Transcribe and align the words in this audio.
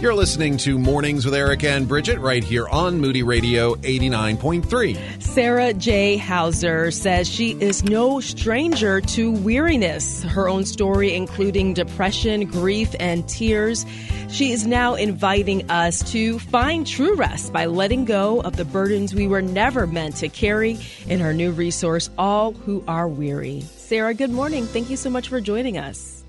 You're 0.00 0.14
listening 0.14 0.56
to 0.58 0.78
Mornings 0.78 1.26
with 1.26 1.34
Eric 1.34 1.62
and 1.62 1.86
Brigitte 1.86 2.20
right 2.20 2.42
here 2.42 2.66
on 2.66 3.00
Moody 3.00 3.22
Radio 3.22 3.74
89.3. 3.74 5.22
Sarah 5.22 5.74
J. 5.74 6.16
Hauser 6.16 6.90
says 6.90 7.28
she 7.28 7.50
is 7.60 7.84
no 7.84 8.18
stranger 8.18 9.02
to 9.02 9.30
weariness. 9.30 10.22
Her 10.22 10.48
own 10.48 10.64
story, 10.64 11.14
including 11.14 11.74
depression, 11.74 12.46
grief, 12.46 12.94
and 12.98 13.28
tears. 13.28 13.84
She 14.30 14.52
is 14.52 14.66
now 14.66 14.94
inviting 14.94 15.70
us 15.70 16.10
to 16.12 16.38
find 16.38 16.86
true 16.86 17.14
rest 17.14 17.52
by 17.52 17.66
letting 17.66 18.06
go 18.06 18.40
of 18.40 18.56
the 18.56 18.64
burdens 18.64 19.14
we 19.14 19.28
were 19.28 19.42
never 19.42 19.86
meant 19.86 20.16
to 20.16 20.30
carry 20.30 20.78
in 21.08 21.20
her 21.20 21.34
new 21.34 21.50
resource, 21.50 22.08
All 22.16 22.52
Who 22.52 22.82
Are 22.88 23.06
Weary. 23.06 23.60
Sarah, 23.60 24.14
good 24.14 24.30
morning. 24.30 24.64
Thank 24.64 24.88
you 24.88 24.96
so 24.96 25.10
much 25.10 25.28
for 25.28 25.42
joining 25.42 25.76
us. 25.76 26.19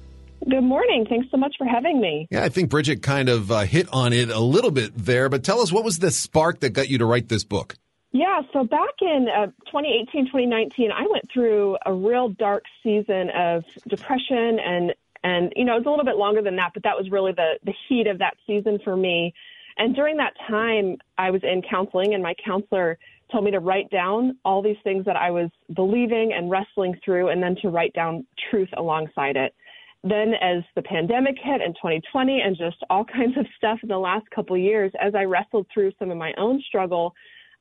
Good 0.49 0.61
morning. 0.61 1.05
Thanks 1.07 1.27
so 1.29 1.37
much 1.37 1.55
for 1.57 1.65
having 1.65 2.01
me. 2.01 2.27
Yeah, 2.31 2.43
I 2.43 2.49
think 2.49 2.69
Brigitte 2.69 3.03
kind 3.03 3.29
of 3.29 3.51
uh, 3.51 3.59
hit 3.61 3.87
on 3.93 4.11
it 4.11 4.29
a 4.29 4.39
little 4.39 4.71
bit 4.71 4.91
there, 4.95 5.29
but 5.29 5.43
tell 5.43 5.61
us 5.61 5.71
what 5.71 5.83
was 5.83 5.99
the 5.99 6.09
spark 6.09 6.61
that 6.61 6.71
got 6.71 6.89
you 6.89 6.97
to 6.97 7.05
write 7.05 7.29
this 7.29 7.43
book? 7.43 7.75
Yeah, 8.11 8.41
so 8.51 8.63
back 8.63 8.95
in 9.01 9.27
uh, 9.29 9.47
2018, 9.67 10.25
2019, 10.25 10.91
I 10.91 11.05
went 11.09 11.31
through 11.31 11.77
a 11.85 11.93
real 11.93 12.29
dark 12.29 12.63
season 12.83 13.29
of 13.29 13.63
depression 13.87 14.59
and 14.59 14.93
and 15.23 15.53
you 15.55 15.65
know, 15.65 15.75
it 15.75 15.79
was 15.79 15.85
a 15.85 15.89
little 15.91 16.05
bit 16.05 16.17
longer 16.17 16.41
than 16.41 16.55
that, 16.55 16.71
but 16.73 16.81
that 16.83 16.97
was 16.97 17.09
really 17.11 17.31
the 17.31 17.59
the 17.63 17.73
heat 17.87 18.07
of 18.07 18.17
that 18.19 18.35
season 18.47 18.79
for 18.83 18.97
me. 18.97 19.33
And 19.77 19.95
during 19.95 20.17
that 20.17 20.33
time, 20.47 20.97
I 21.17 21.31
was 21.31 21.41
in 21.43 21.61
counseling 21.61 22.13
and 22.13 22.23
my 22.23 22.33
counselor 22.43 22.97
told 23.31 23.45
me 23.45 23.51
to 23.51 23.59
write 23.59 23.89
down 23.89 24.37
all 24.43 24.61
these 24.61 24.77
things 24.83 25.05
that 25.05 25.15
I 25.15 25.31
was 25.31 25.49
believing 25.73 26.33
and 26.33 26.49
wrestling 26.49 26.99
through 27.05 27.29
and 27.29 27.41
then 27.41 27.55
to 27.61 27.69
write 27.69 27.93
down 27.93 28.25
truth 28.49 28.69
alongside 28.75 29.37
it 29.37 29.55
then 30.03 30.33
as 30.41 30.63
the 30.75 30.81
pandemic 30.81 31.35
hit 31.41 31.61
in 31.61 31.73
2020 31.73 32.41
and 32.41 32.57
just 32.57 32.77
all 32.89 33.05
kinds 33.15 33.37
of 33.37 33.45
stuff 33.57 33.79
in 33.83 33.89
the 33.89 33.97
last 33.97 34.25
couple 34.33 34.55
of 34.55 34.61
years 34.61 34.91
as 34.99 35.13
i 35.15 35.23
wrestled 35.23 35.67
through 35.73 35.91
some 35.99 36.11
of 36.11 36.17
my 36.17 36.33
own 36.37 36.61
struggle 36.67 37.13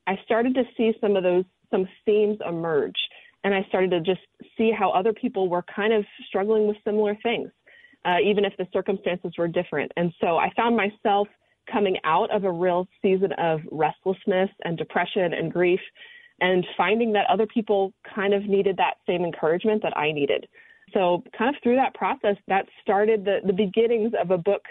i 0.07 0.15
started 0.25 0.53
to 0.53 0.63
see 0.75 0.93
some 0.99 1.15
of 1.15 1.23
those 1.23 1.45
some 1.69 1.87
themes 2.05 2.37
emerge. 2.47 2.97
And 3.43 3.53
i 3.53 3.63
started 3.69 3.91
to 3.91 4.01
just 4.01 4.21
see 4.57 4.71
how 4.71 4.91
other 4.91 5.13
people 5.13 5.49
were 5.49 5.63
kind 5.73 5.93
of 5.93 6.05
struggling 6.27 6.67
with 6.67 6.77
similar 6.83 7.17
things 7.23 7.49
uh, 8.05 8.17
even 8.23 8.45
if 8.45 8.53
the 8.57 8.67
circumstances 8.73 9.31
were 9.37 9.47
different. 9.47 9.91
And 9.97 10.13
so 10.19 10.37
i 10.37 10.51
found 10.55 10.75
myself 10.75 11.27
coming 11.71 11.97
out 12.03 12.29
of 12.31 12.43
a 12.43 12.51
real 12.51 12.87
season 13.01 13.31
of 13.33 13.61
restlessness 13.71 14.49
and 14.65 14.77
depression 14.77 15.33
and 15.33 15.51
grief 15.51 15.79
and 16.39 16.65
finding 16.75 17.13
that 17.13 17.27
other 17.29 17.45
people 17.45 17.93
kind 18.15 18.33
of 18.33 18.45
needed 18.45 18.75
that 18.77 18.95
same 19.07 19.23
encouragement 19.23 19.81
that 19.83 19.95
i 19.95 20.11
needed 20.11 20.47
so 20.93 21.23
kind 21.37 21.55
of 21.55 21.61
through 21.61 21.75
that 21.75 21.93
process, 21.93 22.35
that 22.47 22.65
started 22.81 23.25
the, 23.25 23.39
the 23.45 23.53
beginnings 23.53 24.13
of 24.19 24.31
a 24.31 24.37
book 24.37 24.63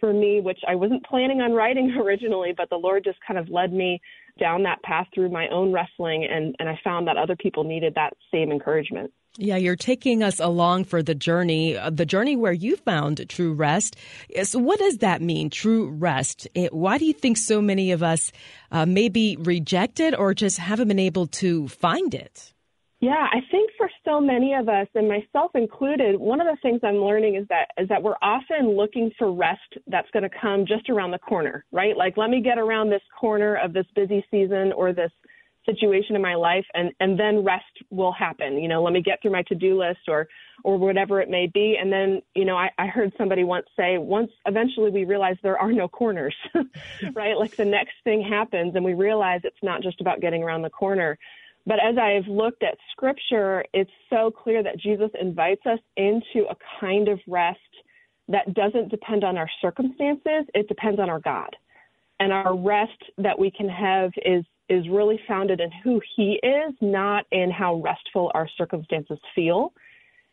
for 0.00 0.12
me, 0.12 0.40
which 0.40 0.60
I 0.68 0.74
wasn't 0.74 1.04
planning 1.06 1.40
on 1.40 1.52
writing 1.52 1.96
originally, 2.00 2.52
but 2.56 2.70
the 2.70 2.76
Lord 2.76 3.04
just 3.04 3.18
kind 3.26 3.38
of 3.38 3.48
led 3.48 3.72
me 3.72 4.00
down 4.38 4.62
that 4.64 4.82
path 4.82 5.06
through 5.14 5.30
my 5.30 5.48
own 5.48 5.72
wrestling, 5.72 6.26
and, 6.30 6.54
and 6.58 6.68
I 6.68 6.78
found 6.84 7.08
that 7.08 7.16
other 7.16 7.36
people 7.36 7.64
needed 7.64 7.94
that 7.94 8.12
same 8.32 8.52
encouragement. 8.52 9.12
Yeah, 9.38 9.56
you're 9.56 9.76
taking 9.76 10.22
us 10.22 10.40
along 10.40 10.84
for 10.84 11.02
the 11.02 11.14
journey, 11.14 11.76
uh, 11.76 11.90
the 11.90 12.06
journey 12.06 12.36
where 12.36 12.52
you 12.52 12.76
found 12.76 13.28
true 13.28 13.52
rest. 13.52 13.96
So, 14.44 14.58
what 14.58 14.78
does 14.78 14.98
that 14.98 15.20
mean, 15.20 15.50
true 15.50 15.90
rest? 15.90 16.48
Why 16.70 16.96
do 16.96 17.04
you 17.04 17.12
think 17.12 17.36
so 17.36 17.60
many 17.60 17.92
of 17.92 18.02
us 18.02 18.32
uh, 18.70 18.86
maybe 18.86 19.36
reject 19.38 20.00
it 20.00 20.18
or 20.18 20.32
just 20.32 20.58
haven't 20.58 20.88
been 20.88 20.98
able 20.98 21.26
to 21.26 21.68
find 21.68 22.14
it? 22.14 22.54
Yeah, 23.06 23.28
I 23.30 23.38
think 23.52 23.70
for 23.78 23.88
so 24.04 24.20
many 24.20 24.54
of 24.54 24.68
us, 24.68 24.88
and 24.96 25.06
myself 25.06 25.52
included, 25.54 26.18
one 26.18 26.40
of 26.40 26.48
the 26.48 26.56
things 26.60 26.80
I'm 26.82 26.96
learning 26.96 27.36
is 27.36 27.46
that 27.50 27.68
is 27.78 27.88
that 27.88 28.02
we're 28.02 28.16
often 28.20 28.76
looking 28.76 29.12
for 29.16 29.32
rest 29.32 29.60
that's 29.86 30.10
going 30.10 30.24
to 30.24 30.38
come 30.40 30.66
just 30.66 30.90
around 30.90 31.12
the 31.12 31.20
corner, 31.20 31.64
right? 31.70 31.96
Like, 31.96 32.16
let 32.16 32.30
me 32.30 32.40
get 32.42 32.58
around 32.58 32.90
this 32.90 33.04
corner 33.16 33.58
of 33.58 33.72
this 33.72 33.86
busy 33.94 34.26
season 34.28 34.72
or 34.72 34.92
this 34.92 35.12
situation 35.64 36.16
in 36.16 36.22
my 36.22 36.34
life, 36.34 36.64
and 36.74 36.90
and 36.98 37.16
then 37.16 37.44
rest 37.44 37.64
will 37.90 38.10
happen. 38.10 38.58
You 38.58 38.66
know, 38.66 38.82
let 38.82 38.92
me 38.92 39.02
get 39.02 39.22
through 39.22 39.30
my 39.30 39.42
to-do 39.42 39.78
list 39.78 40.08
or 40.08 40.26
or 40.64 40.76
whatever 40.76 41.20
it 41.20 41.30
may 41.30 41.46
be, 41.46 41.76
and 41.80 41.92
then 41.92 42.22
you 42.34 42.44
know, 42.44 42.56
I, 42.56 42.70
I 42.76 42.88
heard 42.88 43.12
somebody 43.16 43.44
once 43.44 43.66
say, 43.76 43.98
once 43.98 44.32
eventually 44.46 44.90
we 44.90 45.04
realize 45.04 45.36
there 45.44 45.60
are 45.60 45.70
no 45.70 45.86
corners, 45.86 46.34
right? 47.14 47.38
Like 47.38 47.54
the 47.54 47.66
next 47.66 47.94
thing 48.02 48.20
happens, 48.20 48.74
and 48.74 48.84
we 48.84 48.94
realize 48.94 49.42
it's 49.44 49.62
not 49.62 49.80
just 49.80 50.00
about 50.00 50.20
getting 50.20 50.42
around 50.42 50.62
the 50.62 50.70
corner. 50.70 51.16
But 51.66 51.80
as 51.80 51.96
I've 51.98 52.28
looked 52.28 52.62
at 52.62 52.78
scripture, 52.92 53.64
it's 53.74 53.90
so 54.08 54.30
clear 54.30 54.62
that 54.62 54.78
Jesus 54.78 55.10
invites 55.20 55.66
us 55.66 55.80
into 55.96 56.46
a 56.48 56.56
kind 56.80 57.08
of 57.08 57.18
rest 57.26 57.58
that 58.28 58.54
doesn't 58.54 58.88
depend 58.88 59.24
on 59.24 59.36
our 59.36 59.50
circumstances, 59.60 60.46
it 60.54 60.68
depends 60.68 61.00
on 61.00 61.10
our 61.10 61.20
God. 61.20 61.54
And 62.18 62.32
our 62.32 62.56
rest 62.56 63.02
that 63.18 63.38
we 63.38 63.50
can 63.50 63.68
have 63.68 64.10
is 64.24 64.44
is 64.68 64.88
really 64.88 65.20
founded 65.28 65.60
in 65.60 65.70
who 65.84 66.00
he 66.16 66.40
is, 66.42 66.74
not 66.80 67.24
in 67.30 67.52
how 67.52 67.76
restful 67.76 68.32
our 68.34 68.48
circumstances 68.58 69.18
feel. 69.32 69.72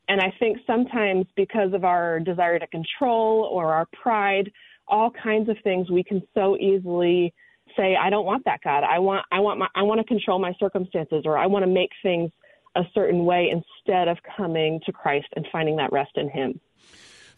And 0.07 0.19
I 0.19 0.33
think 0.39 0.57
sometimes 0.65 1.27
because 1.35 1.71
of 1.73 1.83
our 1.83 2.19
desire 2.19 2.57
to 2.57 2.65
control 2.67 3.47
or 3.51 3.71
our 3.71 3.87
pride, 4.01 4.51
all 4.87 5.11
kinds 5.11 5.49
of 5.49 5.57
things, 5.63 5.91
we 5.91 6.03
can 6.03 6.21
so 6.33 6.57
easily 6.57 7.31
say 7.77 7.95
I 7.95 8.09
don't 8.09 8.25
want 8.25 8.45
that 8.45 8.61
God. 8.63 8.83
I 8.83 8.99
want 8.99 9.25
I 9.31 9.39
want 9.39 9.59
my 9.59 9.67
I 9.75 9.83
want 9.83 9.99
to 9.99 10.05
control 10.05 10.39
my 10.39 10.53
circumstances 10.59 11.23
or 11.25 11.37
I 11.37 11.47
want 11.47 11.63
to 11.63 11.71
make 11.71 11.89
things 12.01 12.31
a 12.75 12.81
certain 12.93 13.25
way 13.25 13.51
instead 13.51 14.07
of 14.07 14.17
coming 14.35 14.79
to 14.85 14.91
Christ 14.91 15.27
and 15.35 15.45
finding 15.51 15.77
that 15.77 15.91
rest 15.91 16.11
in 16.15 16.29
him. 16.29 16.59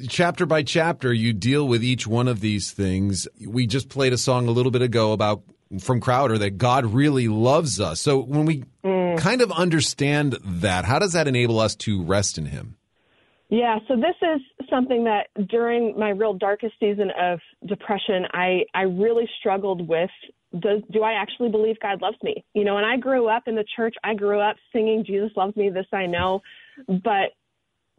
Chapter 0.07 0.45
by 0.45 0.63
chapter 0.63 1.13
you 1.13 1.33
deal 1.33 1.67
with 1.67 1.83
each 1.83 2.05
one 2.05 2.27
of 2.27 2.41
these 2.41 2.71
things. 2.71 3.27
We 3.45 3.67
just 3.67 3.89
played 3.89 4.13
a 4.13 4.17
song 4.17 4.47
a 4.47 4.51
little 4.51 4.71
bit 4.71 4.81
ago 4.81 5.11
about 5.11 5.43
from 5.79 5.99
Crowder 5.99 6.37
that 6.37 6.57
God 6.57 6.85
really 6.85 7.27
loves 7.27 7.79
us. 7.79 8.01
So 8.01 8.19
when 8.19 8.45
we 8.45 8.63
mm. 8.83 9.17
kind 9.17 9.41
of 9.41 9.51
understand 9.51 10.37
that, 10.43 10.85
how 10.85 10.99
does 10.99 11.13
that 11.13 11.27
enable 11.27 11.59
us 11.59 11.75
to 11.77 12.03
rest 12.03 12.37
in 12.37 12.45
him? 12.45 12.77
Yeah, 13.49 13.77
so 13.87 13.95
this 13.95 14.15
is 14.21 14.41
something 14.69 15.03
that 15.03 15.27
during 15.49 15.97
my 15.99 16.09
real 16.09 16.33
darkest 16.33 16.73
season 16.79 17.11
of 17.19 17.39
depression, 17.67 18.25
I, 18.33 18.63
I 18.73 18.83
really 18.83 19.29
struggled 19.39 19.87
with 19.87 20.09
does, 20.59 20.81
do 20.91 21.03
I 21.03 21.13
actually 21.13 21.49
believe 21.49 21.79
God 21.81 22.01
loves 22.01 22.17
me? 22.23 22.45
You 22.53 22.63
know, 22.63 22.77
and 22.77 22.85
I 22.85 22.97
grew 22.97 23.27
up 23.27 23.43
in 23.47 23.55
the 23.55 23.65
church. 23.75 23.95
I 24.03 24.13
grew 24.13 24.39
up 24.39 24.55
singing 24.71 25.03
Jesus 25.05 25.31
loves 25.35 25.55
me, 25.55 25.69
this 25.69 25.85
I 25.91 26.05
know. 26.05 26.41
But 26.87 27.33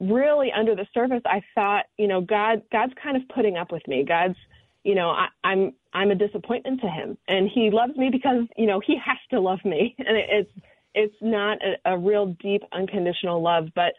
really 0.00 0.50
under 0.56 0.74
the 0.74 0.86
surface, 0.94 1.22
I 1.26 1.42
thought, 1.54 1.84
you 1.98 2.08
know, 2.08 2.20
God, 2.20 2.62
God's 2.72 2.94
kind 3.02 3.16
of 3.16 3.22
putting 3.34 3.56
up 3.56 3.72
with 3.72 3.86
me. 3.86 4.04
God's, 4.06 4.36
you 4.84 4.94
know, 4.94 5.10
I, 5.10 5.26
I'm, 5.44 5.72
I'm 5.92 6.10
a 6.10 6.14
disappointment 6.14 6.80
to 6.80 6.88
him 6.88 7.18
and 7.28 7.50
he 7.52 7.70
loves 7.70 7.96
me 7.96 8.08
because, 8.10 8.46
you 8.56 8.66
know, 8.66 8.80
he 8.84 8.96
has 9.04 9.18
to 9.30 9.40
love 9.40 9.60
me. 9.64 9.94
And 10.06 10.16
it, 10.16 10.26
it's, 10.30 10.50
it's 10.94 11.16
not 11.20 11.58
a, 11.62 11.92
a 11.92 11.98
real 11.98 12.36
deep, 12.40 12.62
unconditional 12.72 13.42
love. 13.42 13.68
But 13.74 13.92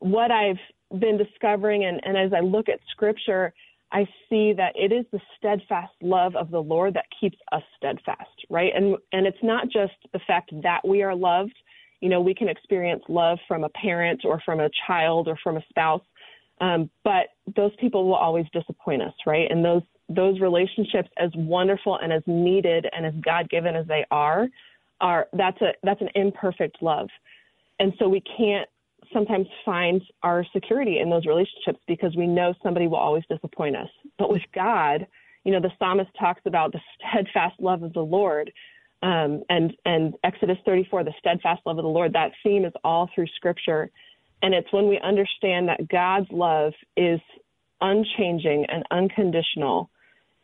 what 0.00 0.30
I've 0.30 0.58
been 1.00 1.16
discovering, 1.16 1.84
and, 1.84 2.00
and 2.04 2.16
as 2.16 2.32
I 2.32 2.40
look 2.40 2.68
at 2.68 2.80
scripture, 2.90 3.52
I 3.92 4.06
see 4.28 4.52
that 4.54 4.72
it 4.74 4.92
is 4.92 5.04
the 5.12 5.20
steadfast 5.38 5.92
love 6.02 6.34
of 6.34 6.50
the 6.50 6.60
Lord 6.60 6.94
that 6.94 7.04
keeps 7.20 7.38
us 7.52 7.62
steadfast, 7.76 8.44
right? 8.50 8.72
And 8.74 8.96
and 9.12 9.26
it's 9.26 9.42
not 9.42 9.68
just 9.68 9.94
the 10.12 10.20
fact 10.26 10.50
that 10.62 10.86
we 10.86 11.02
are 11.02 11.14
loved. 11.14 11.54
You 12.00 12.08
know, 12.08 12.20
we 12.20 12.34
can 12.34 12.48
experience 12.48 13.02
love 13.08 13.38
from 13.46 13.64
a 13.64 13.68
parent 13.68 14.22
or 14.24 14.40
from 14.44 14.60
a 14.60 14.68
child 14.86 15.28
or 15.28 15.38
from 15.42 15.56
a 15.56 15.64
spouse, 15.68 16.02
um, 16.60 16.90
but 17.04 17.28
those 17.56 17.70
people 17.80 18.04
will 18.04 18.16
always 18.16 18.46
disappoint 18.52 19.02
us, 19.02 19.14
right? 19.26 19.50
And 19.50 19.64
those 19.64 19.82
those 20.08 20.40
relationships, 20.40 21.08
as 21.16 21.30
wonderful 21.34 21.98
and 22.02 22.12
as 22.12 22.22
needed 22.26 22.86
and 22.94 23.06
as 23.06 23.14
God 23.24 23.48
given 23.48 23.74
as 23.74 23.86
they 23.86 24.04
are, 24.10 24.48
are 25.00 25.28
that's 25.32 25.60
a 25.62 25.72
that's 25.82 26.00
an 26.00 26.10
imperfect 26.14 26.82
love, 26.82 27.08
and 27.78 27.92
so 27.98 28.08
we 28.08 28.22
can't 28.36 28.68
sometimes 29.12 29.46
find 29.64 30.02
our 30.22 30.44
security 30.52 30.98
in 30.98 31.10
those 31.10 31.26
relationships 31.26 31.80
because 31.86 32.14
we 32.16 32.26
know 32.26 32.54
somebody 32.62 32.86
will 32.86 32.98
always 32.98 33.24
disappoint 33.28 33.76
us. 33.76 33.88
But 34.18 34.30
with 34.30 34.42
God, 34.54 35.06
you 35.44 35.52
know, 35.52 35.60
the 35.60 35.72
psalmist 35.78 36.10
talks 36.18 36.42
about 36.46 36.72
the 36.72 36.80
steadfast 36.98 37.60
love 37.60 37.82
of 37.82 37.92
the 37.92 38.00
Lord. 38.00 38.52
Um, 39.02 39.42
and 39.50 39.74
and 39.84 40.14
Exodus 40.24 40.56
34, 40.64 41.04
the 41.04 41.12
steadfast 41.18 41.60
love 41.66 41.78
of 41.78 41.82
the 41.82 41.88
Lord, 41.88 42.14
that 42.14 42.32
theme 42.42 42.64
is 42.64 42.72
all 42.82 43.10
through 43.14 43.26
Scripture, 43.36 43.90
and 44.42 44.54
it's 44.54 44.72
when 44.72 44.88
we 44.88 44.98
understand 45.00 45.68
that 45.68 45.88
God's 45.88 46.30
love 46.30 46.72
is 46.96 47.20
unchanging 47.80 48.64
and 48.68 48.84
unconditional. 48.90 49.90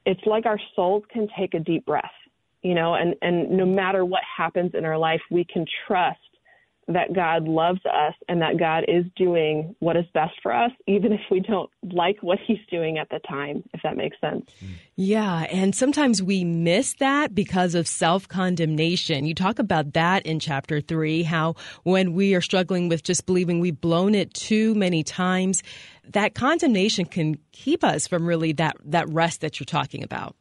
It's 0.04 0.20
like 0.26 0.44
our 0.44 0.60
souls 0.76 1.04
can 1.10 1.28
take 1.38 1.54
a 1.54 1.58
deep 1.58 1.86
breath, 1.86 2.10
you 2.62 2.74
know, 2.74 2.94
and 2.94 3.14
and 3.22 3.50
no 3.50 3.64
matter 3.64 4.04
what 4.04 4.22
happens 4.36 4.72
in 4.74 4.84
our 4.84 4.98
life, 4.98 5.22
we 5.30 5.44
can 5.44 5.64
trust 5.86 6.18
that 6.94 7.12
God 7.12 7.46
loves 7.46 7.80
us 7.86 8.14
and 8.28 8.40
that 8.42 8.58
God 8.58 8.84
is 8.88 9.04
doing 9.16 9.74
what 9.78 9.96
is 9.96 10.04
best 10.14 10.34
for 10.42 10.52
us, 10.52 10.70
even 10.86 11.12
if 11.12 11.20
we 11.30 11.40
don't 11.40 11.70
like 11.92 12.22
what 12.22 12.38
He's 12.46 12.58
doing 12.70 12.98
at 12.98 13.08
the 13.10 13.20
time, 13.28 13.62
if 13.72 13.80
that 13.82 13.96
makes 13.96 14.20
sense. 14.20 14.50
Yeah. 14.96 15.44
And 15.50 15.74
sometimes 15.74 16.22
we 16.22 16.44
miss 16.44 16.94
that 16.94 17.34
because 17.34 17.74
of 17.74 17.86
self 17.88 18.28
condemnation. 18.28 19.24
You 19.24 19.34
talk 19.34 19.58
about 19.58 19.92
that 19.94 20.26
in 20.26 20.40
chapter 20.40 20.80
three, 20.80 21.22
how 21.22 21.54
when 21.82 22.12
we 22.12 22.34
are 22.34 22.40
struggling 22.40 22.88
with 22.88 23.02
just 23.02 23.26
believing 23.26 23.60
we've 23.60 23.80
blown 23.80 24.14
it 24.14 24.34
too 24.34 24.74
many 24.74 25.02
times, 25.02 25.62
that 26.08 26.34
condemnation 26.34 27.04
can 27.04 27.38
keep 27.52 27.84
us 27.84 28.06
from 28.06 28.26
really 28.26 28.52
that, 28.54 28.76
that 28.84 29.08
rest 29.08 29.40
that 29.40 29.60
you're 29.60 29.64
talking 29.64 30.02
about. 30.02 30.36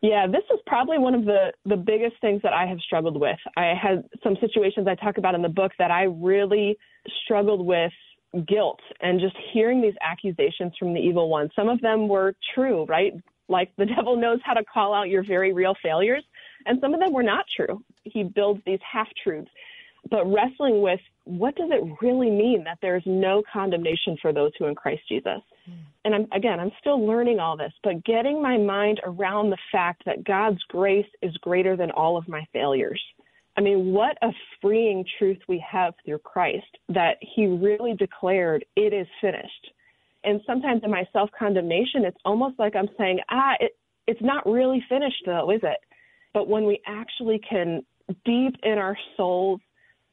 Yeah, 0.00 0.26
this 0.28 0.44
is 0.52 0.60
probably 0.66 0.98
one 0.98 1.14
of 1.14 1.24
the 1.24 1.52
the 1.64 1.76
biggest 1.76 2.20
things 2.20 2.40
that 2.42 2.52
I 2.52 2.66
have 2.66 2.78
struggled 2.80 3.20
with. 3.20 3.38
I 3.56 3.74
had 3.80 4.04
some 4.22 4.36
situations 4.40 4.86
I 4.86 4.94
talk 4.94 5.18
about 5.18 5.34
in 5.34 5.42
the 5.42 5.48
book 5.48 5.72
that 5.78 5.90
I 5.90 6.04
really 6.04 6.78
struggled 7.24 7.66
with 7.66 7.92
guilt 8.46 8.80
and 9.00 9.20
just 9.20 9.34
hearing 9.52 9.80
these 9.80 9.94
accusations 10.00 10.72
from 10.78 10.94
the 10.94 11.00
evil 11.00 11.28
one. 11.28 11.48
Some 11.56 11.68
of 11.68 11.80
them 11.80 12.08
were 12.08 12.34
true, 12.54 12.84
right? 12.84 13.12
Like 13.48 13.72
the 13.76 13.86
devil 13.96 14.16
knows 14.16 14.38
how 14.44 14.54
to 14.54 14.64
call 14.64 14.94
out 14.94 15.08
your 15.08 15.24
very 15.24 15.52
real 15.52 15.74
failures, 15.82 16.22
and 16.66 16.78
some 16.80 16.94
of 16.94 17.00
them 17.00 17.12
were 17.12 17.24
not 17.24 17.44
true. 17.56 17.82
He 18.04 18.22
builds 18.22 18.60
these 18.66 18.80
half 18.90 19.08
truths. 19.22 19.50
But 20.10 20.32
wrestling 20.32 20.80
with 20.80 21.00
what 21.28 21.54
does 21.56 21.70
it 21.70 21.96
really 22.00 22.30
mean 22.30 22.64
that 22.64 22.78
there 22.80 22.96
is 22.96 23.02
no 23.04 23.42
condemnation 23.52 24.16
for 24.22 24.32
those 24.32 24.52
who 24.58 24.66
in 24.66 24.74
Christ 24.74 25.02
Jesus? 25.08 25.40
and 26.04 26.14
I'm 26.14 26.26
again, 26.32 26.58
I'm 26.58 26.72
still 26.80 27.06
learning 27.06 27.38
all 27.38 27.56
this, 27.56 27.72
but 27.82 28.04
getting 28.04 28.42
my 28.42 28.56
mind 28.56 29.00
around 29.04 29.50
the 29.50 29.58
fact 29.70 30.04
that 30.06 30.24
God's 30.24 30.62
grace 30.68 31.06
is 31.22 31.36
greater 31.38 31.76
than 31.76 31.90
all 31.90 32.16
of 32.16 32.28
my 32.28 32.46
failures. 32.52 33.02
I 33.56 33.60
mean, 33.60 33.92
what 33.92 34.16
a 34.22 34.28
freeing 34.62 35.04
truth 35.18 35.38
we 35.48 35.62
have 35.70 35.92
through 36.04 36.20
Christ 36.20 36.78
that 36.88 37.16
he 37.20 37.46
really 37.46 37.94
declared 37.94 38.64
it 38.76 38.94
is 38.94 39.06
finished. 39.20 39.72
And 40.24 40.40
sometimes 40.46 40.82
in 40.84 40.90
my 40.90 41.04
self 41.12 41.28
condemnation, 41.38 42.04
it's 42.04 42.16
almost 42.24 42.58
like 42.58 42.74
I'm 42.74 42.88
saying, 42.96 43.18
ah, 43.30 43.54
it, 43.60 43.72
it's 44.06 44.22
not 44.22 44.46
really 44.46 44.82
finished 44.88 45.22
though, 45.26 45.50
is 45.50 45.60
it? 45.62 45.78
But 46.32 46.48
when 46.48 46.64
we 46.64 46.80
actually 46.86 47.40
can 47.48 47.82
deep 48.24 48.54
in 48.62 48.78
our 48.78 48.96
souls 49.16 49.60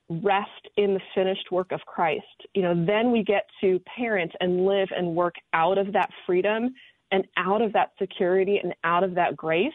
rest 0.10 0.50
in 0.78 0.94
the 0.94 1.00
finished 1.14 1.52
work 1.52 1.72
of 1.72 1.82
Christ, 1.82 2.26
you 2.54 2.62
know, 2.62 2.86
then 2.86 3.12
we 3.12 3.24
get 3.24 3.48
to 3.62 3.80
parent 3.98 4.32
and 4.40 4.66
live 4.66 4.90
and 4.96 5.16
work 5.16 5.36
out 5.54 5.78
of 5.78 5.94
that 5.94 6.10
freedom 6.26 6.74
and 7.12 7.26
out 7.38 7.62
of 7.62 7.74
that 7.74 7.92
security 8.00 8.60
and 8.62 8.74
out 8.84 9.04
of 9.04 9.16
that 9.16 9.36
grace 9.36 9.74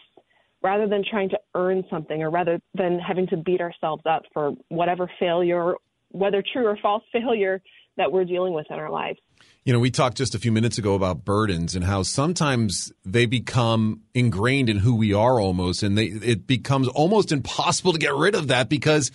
rather 0.63 0.87
than 0.87 1.03
trying 1.09 1.29
to 1.29 1.39
earn 1.55 1.83
something 1.89 2.21
or 2.21 2.29
rather 2.29 2.61
than 2.75 2.99
having 2.99 3.27
to 3.27 3.37
beat 3.37 3.61
ourselves 3.61 4.03
up 4.05 4.23
for 4.33 4.53
whatever 4.69 5.09
failure, 5.19 5.73
whether 6.11 6.43
true 6.53 6.67
or 6.67 6.77
false 6.81 7.03
failure 7.11 7.61
that 7.97 8.11
we're 8.11 8.25
dealing 8.25 8.53
with 8.53 8.65
in 8.69 8.79
our 8.79 8.89
lives. 8.89 9.19
You 9.65 9.73
know, 9.73 9.79
we 9.79 9.91
talked 9.91 10.17
just 10.17 10.33
a 10.33 10.39
few 10.39 10.51
minutes 10.51 10.77
ago 10.77 10.95
about 10.95 11.25
burdens 11.25 11.75
and 11.75 11.83
how 11.83 12.03
sometimes 12.03 12.91
they 13.03 13.25
become 13.25 14.01
ingrained 14.13 14.69
in 14.69 14.77
who 14.77 14.95
we 14.95 15.13
are 15.13 15.39
almost, 15.39 15.83
and 15.83 15.97
they, 15.97 16.05
it 16.05 16.47
becomes 16.47 16.87
almost 16.87 17.31
impossible 17.31 17.91
to 17.91 17.99
get 17.99 18.13
rid 18.15 18.33
of 18.33 18.47
that 18.47 18.69
because 18.69 19.11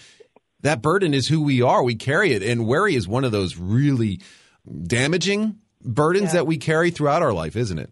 that 0.66 0.82
burden 0.82 1.14
is 1.14 1.28
who 1.28 1.42
we 1.42 1.62
are. 1.62 1.82
We 1.82 1.94
carry 1.94 2.32
it. 2.32 2.42
And 2.42 2.66
worry 2.66 2.94
is 2.94 3.06
one 3.06 3.24
of 3.24 3.32
those 3.32 3.56
really 3.56 4.20
damaging 4.86 5.60
burdens 5.80 6.26
yeah. 6.26 6.40
that 6.40 6.46
we 6.46 6.58
carry 6.58 6.90
throughout 6.90 7.22
our 7.22 7.32
life, 7.32 7.56
isn't 7.56 7.78
it? 7.78 7.90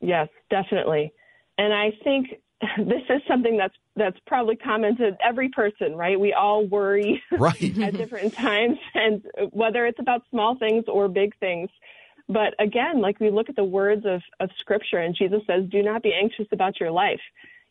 Yes, 0.00 0.28
definitely. 0.50 1.12
And 1.58 1.72
I 1.72 1.92
think 2.04 2.28
this 2.78 3.02
is 3.08 3.22
something 3.28 3.56
that's 3.56 3.74
that's 3.94 4.16
probably 4.26 4.56
common 4.56 4.96
to 4.96 5.16
every 5.22 5.50
person, 5.50 5.94
right? 5.94 6.18
We 6.18 6.32
all 6.32 6.64
worry 6.66 7.22
right. 7.32 7.78
at 7.78 7.94
different 7.94 8.32
times 8.32 8.78
and 8.94 9.22
whether 9.50 9.84
it's 9.84 9.98
about 9.98 10.22
small 10.30 10.56
things 10.56 10.84
or 10.88 11.08
big 11.08 11.36
things. 11.38 11.68
But 12.26 12.54
again, 12.58 13.02
like 13.02 13.20
we 13.20 13.30
look 13.30 13.50
at 13.50 13.56
the 13.56 13.64
words 13.64 14.06
of, 14.06 14.22
of 14.40 14.48
scripture 14.58 14.98
and 14.98 15.14
Jesus 15.14 15.42
says, 15.46 15.64
Do 15.68 15.82
not 15.82 16.02
be 16.02 16.14
anxious 16.14 16.46
about 16.52 16.80
your 16.80 16.90
life 16.90 17.20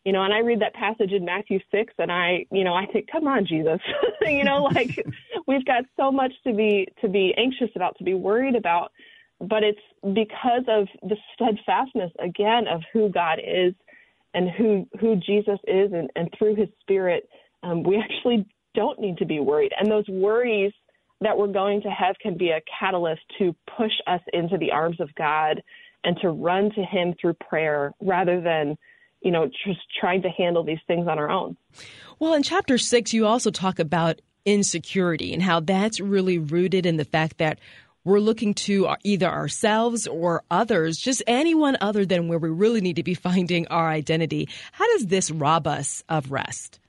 you 0.06 0.12
know, 0.12 0.24
and 0.24 0.34
I 0.34 0.40
read 0.40 0.62
that 0.62 0.74
passage 0.74 1.12
in 1.12 1.26
Matthew 1.26 1.60
6 1.72 1.94
and 2.00 2.12
I, 2.12 2.46
you 2.52 2.64
know, 2.64 2.74
I 2.74 2.86
think, 2.88 3.08
come 3.12 3.28
on, 3.28 3.46
Jesus, 3.46 3.80
you 4.22 4.44
know, 4.44 4.64
like 4.64 5.06
we've 5.48 5.66
got 5.66 5.84
so 5.96 6.12
much 6.12 6.32
to 6.46 6.54
be, 6.54 6.88
to 7.02 7.08
be 7.08 7.34
anxious 7.38 7.70
about, 7.76 7.98
to 8.00 8.04
be 8.04 8.16
worried 8.16 8.56
about, 8.56 8.92
but 9.40 9.64
it's 9.64 9.80
because 10.02 10.64
of 10.68 10.88
the 11.04 11.18
steadfastness 11.34 12.12
again 12.20 12.68
of 12.68 12.82
who 12.92 13.10
God 13.10 13.40
is 13.46 13.74
and 14.34 14.50
who, 14.50 14.88
who 15.00 15.16
Jesus 15.18 15.60
is 15.68 15.92
and, 15.94 16.10
and 16.16 16.30
through 16.38 16.56
his 16.56 16.70
spirit, 16.80 17.30
um, 17.64 17.84
we 17.84 17.98
actually 17.98 18.46
don't 18.74 19.00
need 19.00 19.18
to 19.18 19.26
be 19.26 19.40
worried. 19.40 19.74
And 19.80 19.92
those 19.92 20.08
worries 20.08 20.74
that 21.20 21.38
we're 21.38 21.48
going 21.48 21.82
to 21.84 21.90
have 21.90 22.16
can 22.20 22.38
be 22.38 22.50
a 22.50 22.62
catalyst 22.80 23.22
to 23.38 23.56
push 23.78 23.92
us 24.08 24.22
into 24.34 24.58
the 24.58 24.72
arms 24.72 25.00
of 25.00 25.14
God 25.14 25.62
and 26.04 26.18
to 26.22 26.30
run 26.30 26.72
to 26.72 26.82
him 26.82 27.14
through 27.22 27.36
prayer 27.48 27.94
rather 28.02 28.42
than, 28.42 28.76
you 29.22 29.32
know, 29.32 29.50
just 29.66 29.80
trying 30.00 30.22
to 30.24 30.30
handle 30.30 30.64
these 30.64 30.80
things 30.88 31.08
on 31.08 31.20
our 31.20 31.30
own. 31.30 31.56
Well, 32.20 32.34
in 32.34 32.44
chapter 32.44 32.78
six, 32.78 33.14
you 33.14 33.26
also 33.26 33.52
talk 33.52 33.80
about 33.80 34.22
insecurity 34.46 35.34
and 35.34 35.42
how 35.42 35.60
that's 35.60 36.00
really 36.00 36.38
rooted 36.38 36.86
in 36.86 36.98
the 36.98 37.06
fact 37.06 37.38
that 37.38 37.60
we're 38.04 38.20
looking 38.20 38.56
to 38.56 38.96
either 39.04 39.28
ourselves 39.28 40.08
or 40.08 40.44
others, 40.50 40.98
just 40.98 41.22
anyone 41.28 41.78
other 41.82 42.06
than 42.06 42.28
where 42.28 42.40
we 42.40 42.50
really 42.50 42.82
need 42.82 42.96
to 42.96 43.04
be 43.04 43.14
finding 43.30 43.68
our 43.68 43.90
identity. 43.90 44.50
How 44.72 44.88
does 44.94 45.08
this 45.08 45.32
rob 45.32 45.68
us 45.68 46.04
of 46.10 46.32
rest? 46.32 46.80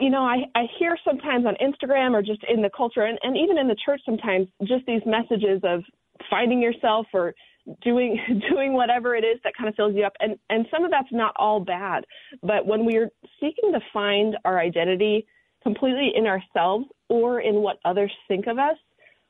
You 0.00 0.10
know, 0.10 0.22
I, 0.22 0.44
I 0.54 0.66
hear 0.78 0.96
sometimes 1.04 1.44
on 1.44 1.56
Instagram 1.56 2.12
or 2.12 2.22
just 2.22 2.44
in 2.48 2.62
the 2.62 2.70
culture 2.70 3.02
and, 3.02 3.18
and 3.24 3.36
even 3.36 3.58
in 3.58 3.66
the 3.66 3.74
church 3.84 4.00
sometimes 4.06 4.46
just 4.62 4.86
these 4.86 5.02
messages 5.04 5.60
of 5.64 5.82
finding 6.30 6.62
yourself 6.62 7.06
or 7.12 7.34
doing 7.82 8.18
doing 8.50 8.72
whatever 8.72 9.14
it 9.14 9.24
is 9.24 9.38
that 9.44 9.52
kind 9.56 9.68
of 9.68 9.74
fills 9.74 9.94
you 9.94 10.04
up. 10.04 10.14
And 10.20 10.38
and 10.50 10.66
some 10.70 10.84
of 10.84 10.90
that's 10.90 11.12
not 11.12 11.34
all 11.36 11.60
bad 11.60 12.04
but 12.42 12.66
when 12.66 12.84
we're 12.84 13.10
seeking 13.40 13.72
to 13.72 13.80
find 13.92 14.36
our 14.44 14.58
identity 14.58 15.26
completely 15.62 16.12
in 16.14 16.26
ourselves 16.26 16.86
or 17.08 17.40
in 17.40 17.56
what 17.56 17.78
others 17.84 18.12
think 18.28 18.46
of 18.46 18.58
us 18.58 18.76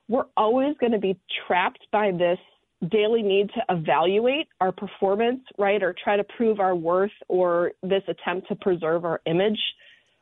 we're 0.09 0.27
always 0.37 0.75
going 0.79 0.93
to 0.93 0.99
be 0.99 1.19
trapped 1.47 1.87
by 1.93 2.11
this 2.11 2.39
daily 2.91 3.23
need 3.23 3.51
to 3.51 3.61
evaluate 3.69 4.49
our 4.61 4.73
performance 4.73 5.41
right 5.59 5.83
or 5.83 5.95
try 6.03 6.17
to 6.17 6.25
prove 6.25 6.61
our 6.61 6.75
worth 6.75 7.11
or 7.29 7.73
this 7.83 8.03
attempt 8.09 8.49
to 8.49 8.55
preserve 8.55 9.05
our 9.05 9.21
image. 9.27 9.59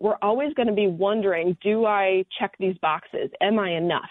We're 0.01 0.17
always 0.23 0.53
going 0.55 0.69
to 0.69 0.75
be 0.75 0.89
wondering 0.89 1.57
do 1.63 1.87
i 1.87 2.25
check 2.39 2.55
these 2.59 2.77
boxes? 2.79 3.31
Am 3.41 3.59
i 3.59 3.71
enough? 3.73 4.11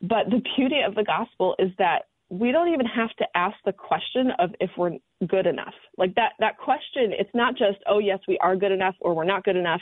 But 0.00 0.26
the 0.30 0.42
beauty 0.56 0.80
of 0.86 0.94
the 0.94 1.04
gospel 1.04 1.56
is 1.58 1.70
that 1.78 2.06
we 2.28 2.50
don't 2.50 2.72
even 2.72 2.86
have 2.86 3.10
to 3.18 3.26
ask 3.34 3.56
the 3.64 3.72
question 3.72 4.32
of 4.38 4.50
if 4.60 4.70
we're 4.76 4.96
good 5.28 5.46
enough. 5.46 5.74
Like 5.96 6.14
that 6.16 6.32
that 6.40 6.58
question, 6.58 7.12
it's 7.12 7.30
not 7.34 7.56
just, 7.56 7.78
oh 7.86 7.98
yes, 7.98 8.18
we 8.26 8.38
are 8.38 8.56
good 8.56 8.72
enough 8.72 8.94
or 9.00 9.14
we're 9.14 9.24
not 9.24 9.44
good 9.44 9.56
enough. 9.56 9.80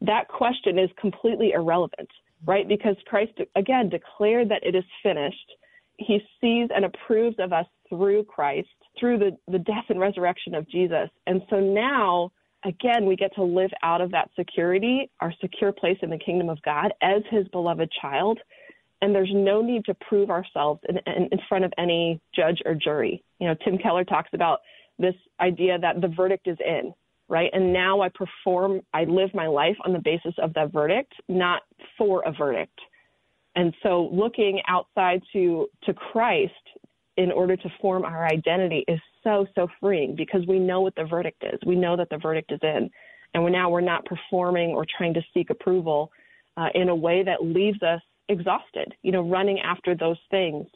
That 0.00 0.28
question 0.28 0.78
is 0.78 0.88
completely 1.00 1.52
irrelevant, 1.52 2.08
right? 2.46 2.66
Because 2.68 2.96
Christ 3.06 3.32
again 3.56 3.88
declared 3.88 4.48
that 4.50 4.64
it 4.64 4.74
is 4.74 4.84
finished. 5.02 5.52
He 5.98 6.20
sees 6.40 6.68
and 6.74 6.84
approves 6.84 7.36
of 7.38 7.52
us 7.52 7.66
through 7.88 8.24
Christ, 8.24 8.68
through 8.98 9.18
the, 9.18 9.36
the 9.48 9.58
death 9.58 9.84
and 9.88 10.00
resurrection 10.00 10.54
of 10.54 10.68
Jesus. 10.70 11.10
And 11.26 11.42
so 11.50 11.60
now 11.60 12.30
again, 12.64 13.06
we 13.06 13.16
get 13.16 13.34
to 13.34 13.42
live 13.42 13.70
out 13.82 14.00
of 14.00 14.10
that 14.12 14.30
security, 14.38 15.10
our 15.20 15.32
secure 15.40 15.72
place 15.72 15.98
in 16.02 16.10
the 16.10 16.18
kingdom 16.18 16.48
of 16.48 16.60
God 16.62 16.92
as 17.02 17.22
his 17.30 17.48
beloved 17.48 17.90
child 18.00 18.38
and 19.02 19.14
there's 19.14 19.30
no 19.32 19.62
need 19.62 19.84
to 19.86 19.94
prove 19.94 20.30
ourselves 20.30 20.80
in, 20.88 20.98
in, 21.06 21.28
in, 21.32 21.38
front 21.48 21.64
of 21.64 21.72
any 21.78 22.20
judge 22.34 22.60
or 22.64 22.74
jury. 22.74 23.22
You 23.38 23.48
know, 23.48 23.54
Tim 23.64 23.78
Keller 23.78 24.04
talks 24.04 24.30
about 24.34 24.60
this 24.98 25.14
idea 25.40 25.78
that 25.78 26.00
the 26.00 26.08
verdict 26.08 26.46
is 26.46 26.58
in, 26.64 26.92
right? 27.28 27.50
And 27.52 27.72
now 27.72 28.02
I 28.02 28.10
perform, 28.10 28.82
I 28.92 29.04
live 29.04 29.30
my 29.34 29.46
life 29.46 29.76
on 29.84 29.92
the 29.92 30.00
basis 30.00 30.34
of 30.42 30.52
that 30.54 30.72
verdict, 30.72 31.12
not 31.28 31.62
for 31.96 32.22
a 32.26 32.32
verdict. 32.32 32.78
And 33.56 33.74
so 33.82 34.08
looking 34.12 34.60
outside 34.68 35.22
to, 35.32 35.68
to 35.84 35.94
Christ 35.94 36.52
in 37.16 37.32
order 37.32 37.56
to 37.56 37.68
form 37.80 38.04
our 38.04 38.26
identity 38.26 38.84
is 38.86 39.00
so, 39.24 39.46
so 39.54 39.68
freeing 39.80 40.14
because 40.14 40.46
we 40.46 40.58
know 40.58 40.80
what 40.80 40.94
the 40.94 41.04
verdict 41.04 41.42
is. 41.42 41.58
We 41.66 41.76
know 41.76 41.96
that 41.96 42.08
the 42.10 42.18
verdict 42.18 42.52
is 42.52 42.60
in. 42.62 42.90
And 43.32 43.44
we're 43.44 43.50
now 43.50 43.70
we're 43.70 43.80
not 43.80 44.04
performing 44.04 44.70
or 44.70 44.84
trying 44.96 45.14
to 45.14 45.22
seek 45.32 45.50
approval 45.50 46.10
uh, 46.56 46.68
in 46.74 46.88
a 46.88 46.94
way 46.94 47.22
that 47.22 47.44
leaves 47.44 47.82
us 47.82 48.00
exhausted. 48.30 48.94
You 49.02 49.12
know, 49.12 49.28
running 49.28 49.60
after 49.60 49.94
those 49.94 50.18
things 50.30 50.66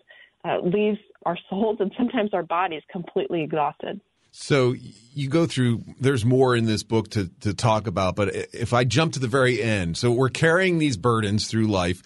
uh, 0.45 0.59
leaves 0.61 0.99
our 1.25 1.39
souls 1.51 1.79
and 1.81 1.93
sometimes 1.97 2.35
our 2.35 2.43
bodies 2.43 2.83
completely 2.91 3.43
exhausted. 3.43 4.01
So 4.37 4.75
you 5.15 5.29
go 5.29 5.47
through. 5.47 5.83
There's 6.01 6.25
more 6.25 6.57
in 6.57 6.65
this 6.65 6.83
book 6.83 7.11
to 7.11 7.31
to 7.41 7.55
talk 7.55 7.87
about, 7.87 8.17
but 8.17 8.35
if 8.53 8.73
I 8.73 8.83
jump 8.83 9.13
to 9.13 9.21
the 9.21 9.29
very 9.29 9.63
end, 9.63 9.97
so 9.97 10.11
we're 10.11 10.29
carrying 10.29 10.79
these 10.79 10.97
burdens 10.97 11.47
through 11.47 11.69
life. 11.69 12.03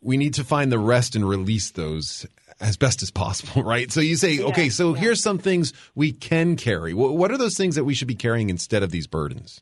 We 0.00 0.18
need 0.18 0.34
to 0.34 0.44
find 0.44 0.70
the 0.70 0.78
rest 0.78 1.16
and 1.16 1.26
release 1.26 1.70
those 1.70 2.26
as 2.60 2.76
best 2.76 3.02
as 3.02 3.10
possible, 3.10 3.62
right? 3.64 3.90
So 3.90 4.00
you 4.00 4.16
say, 4.16 4.34
yeah, 4.34 4.44
okay, 4.46 4.68
so 4.68 4.94
yeah. 4.94 5.00
here's 5.00 5.22
some 5.22 5.38
things 5.38 5.72
we 5.94 6.12
can 6.12 6.56
carry. 6.56 6.94
What 6.94 7.30
are 7.30 7.38
those 7.38 7.56
things 7.56 7.74
that 7.74 7.84
we 7.84 7.94
should 7.94 8.08
be 8.08 8.14
carrying 8.14 8.50
instead 8.50 8.82
of 8.82 8.90
these 8.90 9.06
burdens? 9.06 9.60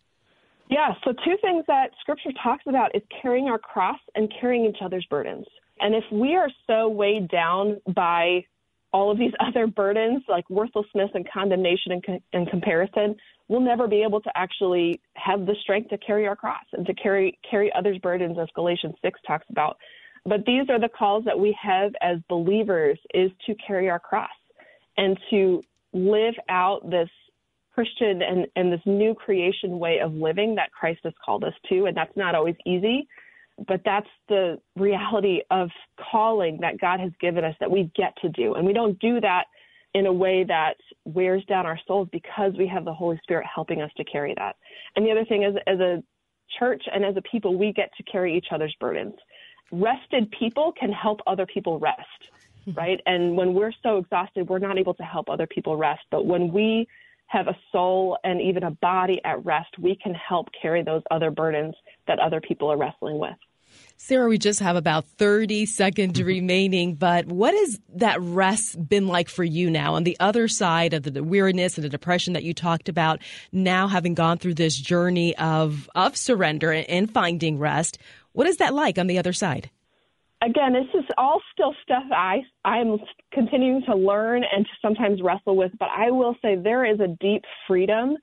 Yeah, 0.72 0.94
so 1.04 1.12
two 1.12 1.36
things 1.42 1.64
that 1.68 1.90
scripture 2.00 2.30
talks 2.42 2.64
about 2.66 2.94
is 2.94 3.02
carrying 3.20 3.48
our 3.48 3.58
cross 3.58 3.98
and 4.14 4.32
carrying 4.40 4.64
each 4.64 4.78
other's 4.82 5.04
burdens. 5.10 5.44
And 5.80 5.94
if 5.94 6.04
we 6.10 6.34
are 6.34 6.48
so 6.66 6.88
weighed 6.88 7.28
down 7.28 7.78
by 7.94 8.46
all 8.90 9.10
of 9.10 9.18
these 9.18 9.32
other 9.46 9.66
burdens 9.66 10.22
like 10.30 10.48
worthlessness 10.48 11.10
and 11.12 11.28
condemnation 11.30 11.92
and, 11.92 12.20
and 12.32 12.48
comparison, 12.48 13.16
we'll 13.48 13.60
never 13.60 13.86
be 13.86 14.02
able 14.02 14.22
to 14.22 14.30
actually 14.34 14.98
have 15.14 15.44
the 15.44 15.54
strength 15.60 15.90
to 15.90 15.98
carry 15.98 16.26
our 16.26 16.36
cross 16.36 16.64
and 16.72 16.86
to 16.86 16.94
carry 16.94 17.38
carry 17.48 17.70
others' 17.74 17.98
burdens, 17.98 18.38
as 18.40 18.48
Galatians 18.54 18.94
six 19.02 19.20
talks 19.26 19.44
about. 19.50 19.76
But 20.24 20.46
these 20.46 20.70
are 20.70 20.80
the 20.80 20.88
calls 20.88 21.26
that 21.26 21.38
we 21.38 21.54
have 21.62 21.92
as 22.00 22.16
believers: 22.30 22.98
is 23.12 23.30
to 23.44 23.54
carry 23.56 23.90
our 23.90 24.00
cross 24.00 24.30
and 24.96 25.18
to 25.28 25.60
live 25.92 26.34
out 26.48 26.88
this 26.88 27.10
Christian 27.74 28.22
and, 28.22 28.46
and 28.56 28.72
this 28.72 28.80
new 28.84 29.14
creation 29.14 29.78
way 29.78 30.00
of 30.00 30.12
living 30.12 30.54
that 30.56 30.72
Christ 30.72 31.00
has 31.04 31.14
called 31.24 31.44
us 31.44 31.54
to. 31.70 31.86
And 31.86 31.96
that's 31.96 32.16
not 32.16 32.34
always 32.34 32.56
easy, 32.66 33.08
but 33.66 33.80
that's 33.84 34.08
the 34.28 34.60
reality 34.76 35.40
of 35.50 35.70
calling 36.12 36.58
that 36.60 36.78
God 36.78 37.00
has 37.00 37.12
given 37.20 37.44
us 37.44 37.54
that 37.60 37.70
we 37.70 37.90
get 37.96 38.14
to 38.22 38.28
do. 38.28 38.54
And 38.54 38.66
we 38.66 38.72
don't 38.72 38.98
do 38.98 39.20
that 39.20 39.44
in 39.94 40.06
a 40.06 40.12
way 40.12 40.44
that 40.44 40.76
wears 41.04 41.44
down 41.44 41.66
our 41.66 41.78
souls 41.86 42.08
because 42.12 42.52
we 42.56 42.66
have 42.66 42.84
the 42.84 42.94
Holy 42.94 43.18
Spirit 43.22 43.46
helping 43.52 43.82
us 43.82 43.90
to 43.96 44.04
carry 44.04 44.34
that. 44.38 44.56
And 44.96 45.04
the 45.04 45.10
other 45.10 45.24
thing 45.24 45.42
is, 45.42 45.54
as 45.66 45.80
a 45.80 46.02
church 46.58 46.82
and 46.92 47.04
as 47.04 47.16
a 47.16 47.22
people, 47.22 47.56
we 47.58 47.72
get 47.72 47.90
to 47.96 48.02
carry 48.04 48.36
each 48.36 48.46
other's 48.50 48.74
burdens. 48.80 49.14
Rested 49.70 50.30
people 50.38 50.72
can 50.78 50.92
help 50.92 51.20
other 51.26 51.46
people 51.46 51.78
rest, 51.78 52.00
hmm. 52.64 52.72
right? 52.72 53.00
And 53.06 53.36
when 53.36 53.54
we're 53.54 53.72
so 53.82 53.98
exhausted, 53.98 54.48
we're 54.48 54.58
not 54.58 54.78
able 54.78 54.94
to 54.94 55.02
help 55.02 55.28
other 55.28 55.46
people 55.46 55.76
rest. 55.76 56.02
But 56.10 56.26
when 56.26 56.52
we 56.52 56.86
have 57.32 57.48
a 57.48 57.56
soul 57.72 58.18
and 58.24 58.40
even 58.42 58.62
a 58.62 58.70
body 58.70 59.20
at 59.24 59.44
rest, 59.44 59.78
we 59.78 59.96
can 59.96 60.14
help 60.14 60.48
carry 60.60 60.82
those 60.82 61.02
other 61.10 61.30
burdens 61.30 61.74
that 62.06 62.18
other 62.18 62.40
people 62.40 62.70
are 62.70 62.76
wrestling 62.76 63.18
with. 63.18 63.34
Sarah, 63.96 64.28
we 64.28 64.36
just 64.36 64.60
have 64.60 64.76
about 64.76 65.06
30 65.16 65.64
seconds 65.64 66.18
mm-hmm. 66.18 66.26
remaining, 66.26 66.94
but 66.94 67.26
what 67.26 67.54
has 67.54 67.80
that 67.94 68.20
rest 68.20 68.86
been 68.86 69.08
like 69.08 69.30
for 69.30 69.44
you 69.44 69.70
now 69.70 69.94
on 69.94 70.04
the 70.04 70.16
other 70.20 70.46
side 70.46 70.92
of 70.92 71.04
the 71.04 71.24
weariness 71.24 71.78
and 71.78 71.84
the 71.84 71.88
depression 71.88 72.34
that 72.34 72.42
you 72.42 72.52
talked 72.52 72.90
about, 72.90 73.20
now 73.50 73.88
having 73.88 74.12
gone 74.12 74.36
through 74.36 74.54
this 74.54 74.76
journey 74.76 75.34
of, 75.38 75.88
of 75.94 76.16
surrender 76.16 76.70
and 76.72 77.10
finding 77.10 77.58
rest? 77.58 77.96
What 78.32 78.46
is 78.46 78.58
that 78.58 78.74
like 78.74 78.98
on 78.98 79.06
the 79.06 79.18
other 79.18 79.32
side? 79.32 79.70
Again, 80.44 80.72
this 80.72 80.88
is 80.94 81.04
all 81.16 81.40
still 81.52 81.74
stuff 81.82 82.04
I 82.10 82.40
I'm 82.64 82.98
continuing 83.32 83.82
to 83.86 83.94
learn 83.94 84.42
and 84.44 84.64
to 84.64 84.70
sometimes 84.80 85.20
wrestle 85.22 85.56
with. 85.56 85.72
But 85.78 85.88
I 85.96 86.10
will 86.10 86.36
say 86.42 86.56
there 86.56 86.84
is 86.84 87.00
a 87.00 87.08
deep 87.20 87.42
freedom 87.66 88.16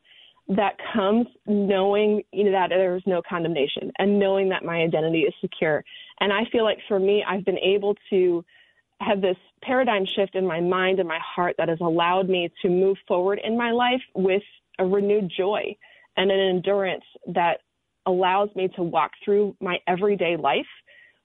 that 0.50 0.78
comes 0.94 1.28
knowing 1.46 2.24
you 2.32 2.46
know 2.46 2.52
that 2.52 2.70
there's 2.70 3.04
no 3.06 3.22
condemnation 3.28 3.92
and 4.00 4.20
knowing 4.20 4.50
that 4.50 4.66
my 4.66 4.82
identity 4.82 5.20
is 5.22 5.34
secure. 5.42 5.84
And 6.20 6.34
I 6.34 6.42
feel 6.52 6.64
like 6.64 6.80
for 6.88 7.00
me, 7.00 7.24
I've 7.28 7.46
been 7.46 7.60
able 7.60 7.96
to 8.10 8.44
have 9.02 9.22
this 9.22 9.38
paradigm 9.62 10.06
shift 10.16 10.36
in 10.36 10.46
my 10.46 10.60
mind 10.60 11.00
and 11.00 11.08
my 11.08 11.20
heart 11.36 11.56
that 11.58 11.70
has 11.70 11.80
allowed 11.80 12.28
me 12.28 12.50
to 12.62 12.70
move 12.70 12.98
forward 13.08 13.40
in 13.44 13.58
my 13.58 13.72
life 13.72 14.02
with 14.14 14.44
a 14.78 14.86
renewed 14.86 15.32
joy 15.38 15.76
and 16.18 16.32
an 16.32 16.40
endurance 16.40 17.04
that 17.28 17.60
allows 18.06 18.50
me 18.56 18.68
to 18.76 18.84
walk 18.84 19.12
through 19.24 19.56
my 19.62 19.78
everyday 19.88 20.36
life 20.36 20.66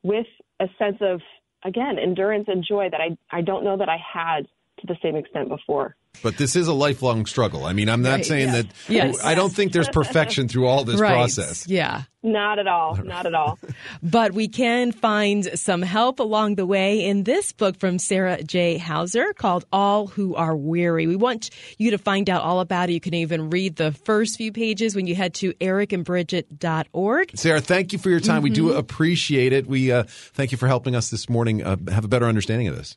with 0.04 0.26
a 0.60 0.68
sense 0.78 0.98
of 1.00 1.20
again 1.64 1.98
endurance 1.98 2.46
and 2.48 2.64
joy 2.66 2.88
that 2.90 3.00
I 3.00 3.16
I 3.30 3.42
don't 3.42 3.64
know 3.64 3.76
that 3.76 3.88
I 3.88 3.96
had 3.96 4.46
to 4.86 4.92
the 4.92 4.98
same 5.02 5.16
extent 5.16 5.48
before. 5.48 5.96
But 6.22 6.38
this 6.38 6.56
is 6.56 6.68
a 6.68 6.72
lifelong 6.72 7.26
struggle. 7.26 7.66
I 7.66 7.72
mean, 7.72 7.88
I'm 7.88 8.02
not 8.02 8.12
right, 8.12 8.26
saying 8.26 8.52
that 8.52 8.66
yes. 8.88 9.22
I 9.22 9.34
don't 9.34 9.52
think 9.52 9.72
there's 9.72 9.88
perfection 9.88 10.48
through 10.48 10.66
all 10.66 10.84
this 10.84 11.00
right. 11.00 11.12
process. 11.12 11.66
Yeah. 11.66 12.02
Not 12.22 12.58
at 12.58 12.66
all. 12.66 12.96
Not 12.96 13.26
at 13.26 13.34
all. 13.34 13.58
but 14.02 14.32
we 14.32 14.48
can 14.48 14.92
find 14.92 15.58
some 15.58 15.82
help 15.82 16.20
along 16.20 16.54
the 16.54 16.64
way 16.64 17.04
in 17.04 17.24
this 17.24 17.52
book 17.52 17.78
from 17.78 17.98
Sarah 17.98 18.42
J. 18.42 18.78
Hauser 18.78 19.34
called 19.34 19.66
All 19.72 20.06
Who 20.06 20.34
Are 20.34 20.56
Weary. 20.56 21.06
We 21.06 21.16
want 21.16 21.50
you 21.76 21.90
to 21.90 21.98
find 21.98 22.30
out 22.30 22.42
all 22.42 22.60
about 22.60 22.88
it. 22.88 22.92
You 22.94 23.00
can 23.00 23.14
even 23.14 23.50
read 23.50 23.76
the 23.76 23.92
first 23.92 24.38
few 24.38 24.52
pages 24.52 24.96
when 24.96 25.06
you 25.06 25.14
head 25.14 25.34
to 25.34 25.52
ericandbrigitte.org. 25.54 27.36
Sarah, 27.36 27.60
thank 27.60 27.92
you 27.92 27.98
for 27.98 28.08
your 28.08 28.20
time. 28.20 28.36
Mm-hmm. 28.36 28.44
We 28.44 28.50
do 28.50 28.68
mm-hmm. 28.68 28.78
appreciate 28.78 29.52
it. 29.52 29.66
We 29.66 29.92
uh, 29.92 30.04
thank 30.06 30.52
you 30.52 30.56
for 30.56 30.68
helping 30.68 30.96
us 30.96 31.10
this 31.10 31.28
morning 31.28 31.62
uh, 31.62 31.76
have 31.90 32.04
a 32.04 32.08
better 32.08 32.26
understanding 32.26 32.68
of 32.68 32.76
this. 32.76 32.96